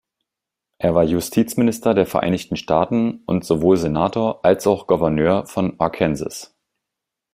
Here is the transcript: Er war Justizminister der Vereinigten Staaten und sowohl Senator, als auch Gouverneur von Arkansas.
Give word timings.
Er 0.79 0.95
war 0.95 1.03
Justizminister 1.03 1.93
der 1.93 2.07
Vereinigten 2.07 2.55
Staaten 2.55 3.21
und 3.27 3.45
sowohl 3.45 3.77
Senator, 3.77 4.43
als 4.43 4.65
auch 4.65 4.87
Gouverneur 4.87 5.45
von 5.45 5.79
Arkansas. 5.79 6.55